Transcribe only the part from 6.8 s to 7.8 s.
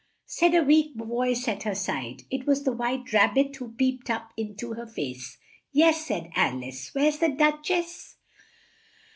"where's the Duch